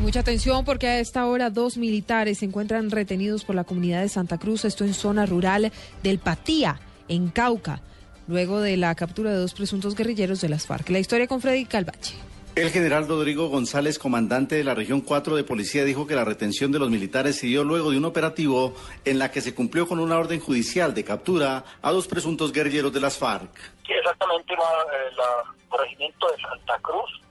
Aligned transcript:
Mucha 0.00 0.20
atención 0.20 0.64
porque 0.64 0.86
a 0.86 1.00
esta 1.00 1.26
hora 1.26 1.50
dos 1.50 1.76
militares 1.76 2.38
se 2.38 2.44
encuentran 2.44 2.90
retenidos 2.90 3.44
por 3.44 3.56
la 3.56 3.64
comunidad 3.64 4.00
de 4.00 4.08
Santa 4.08 4.38
Cruz, 4.38 4.64
esto 4.64 4.84
en 4.84 4.94
zona 4.94 5.26
rural 5.26 5.72
del 6.04 6.20
Patía, 6.20 6.78
en 7.08 7.30
Cauca, 7.30 7.80
luego 8.28 8.60
de 8.60 8.76
la 8.76 8.94
captura 8.94 9.32
de 9.32 9.38
dos 9.38 9.54
presuntos 9.54 9.96
guerrilleros 9.96 10.40
de 10.40 10.50
las 10.50 10.66
FARC. 10.68 10.88
La 10.90 11.00
historia 11.00 11.26
con 11.26 11.40
Freddy 11.40 11.64
Calvache. 11.64 12.14
El 12.54 12.70
general 12.70 13.08
Rodrigo 13.08 13.48
González, 13.48 13.98
comandante 13.98 14.54
de 14.54 14.64
la 14.64 14.74
región 14.74 15.00
4 15.00 15.34
de 15.36 15.44
policía, 15.44 15.84
dijo 15.84 16.06
que 16.06 16.14
la 16.14 16.24
retención 16.24 16.70
de 16.70 16.78
los 16.78 16.90
militares 16.90 17.36
se 17.36 17.46
dio 17.46 17.64
luego 17.64 17.90
de 17.90 17.98
un 17.98 18.04
operativo 18.04 18.74
en 19.04 19.18
la 19.18 19.30
que 19.30 19.40
se 19.40 19.54
cumplió 19.54 19.86
con 19.88 19.98
una 19.98 20.18
orden 20.18 20.40
judicial 20.40 20.94
de 20.94 21.04
captura 21.04 21.64
a 21.82 21.92
dos 21.92 22.06
presuntos 22.06 22.52
guerrilleros 22.52 22.92
de 22.92 23.00
las 23.00 23.18
FARC. 23.18 23.50
exactamente 23.88 24.54
el 24.54 25.78
regimiento 25.78 26.28
de 26.30 26.42
Santa 26.42 26.78
Cruz. 26.82 27.27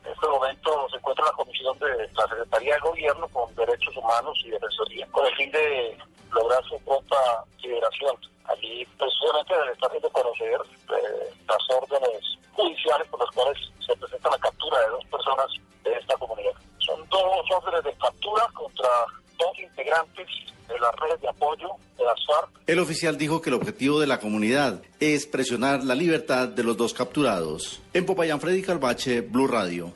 De 1.80 2.10
la 2.14 2.28
Secretaría 2.28 2.74
de 2.76 2.80
Gobierno 2.82 3.28
con 3.30 3.54
Derechos 3.56 3.96
Humanos 3.98 4.38
y 4.46 4.50
Defensoría 4.50 5.08
con 5.08 5.26
el 5.26 5.36
fin 5.36 5.52
de 5.52 5.98
lograr 6.34 6.64
su 6.66 6.80
pronta 6.80 7.16
liberación. 7.62 8.16
Allí 8.46 8.86
precisamente 8.98 9.54
está 9.74 9.88
haciendo 9.88 10.10
conocer 10.10 10.60
eh, 10.90 11.34
las 11.48 11.78
órdenes 11.78 12.22
judiciales 12.54 13.08
por 13.10 13.20
las 13.20 13.32
cuales 13.36 13.58
se 13.86 13.96
presenta 13.98 14.30
la 14.30 14.38
captura 14.40 14.80
de 14.80 14.88
dos 14.90 15.06
personas 15.06 15.48
de 15.84 15.94
esta 15.94 16.16
comunidad. 16.18 16.54
Son 16.80 17.08
dos 17.10 17.46
órdenes 17.56 17.84
de 17.84 17.94
captura 17.94 18.48
contra 18.54 18.90
dos 19.38 19.60
integrantes 19.60 20.28
de 20.68 20.80
las 20.80 20.96
redes 20.96 21.22
de 21.22 21.30
apoyo 21.30 21.70
de 21.98 22.04
las 22.06 22.26
FARC. 22.26 22.50
El 22.68 22.80
oficial 22.80 23.18
dijo 23.18 23.42
que 23.42 23.50
el 23.50 23.56
objetivo 23.56 24.00
de 24.00 24.08
la 24.08 24.20
comunidad 24.20 24.82
es 25.00 25.26
presionar 25.26 25.84
la 25.84 25.96
libertad 25.96 26.48
de 26.48 26.64
los 26.64 26.78
dos 26.78 26.94
capturados. 26.94 27.82
En 27.94 28.06
Popayán, 28.06 28.42
Freddy 28.42 28.62
Calvache, 28.62 29.22
Blue 29.22 29.48
Radio. 29.48 29.94